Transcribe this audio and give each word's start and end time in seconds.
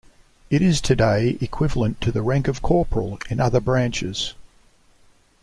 It 0.49 0.63
is 0.63 0.81
today 0.81 1.37
equivalent 1.41 2.01
to 2.01 2.11
the 2.11 2.23
rank 2.23 2.47
of 2.47 2.63
corporal 2.63 3.19
in 3.29 3.39
other 3.39 3.59
branches. 3.59 4.33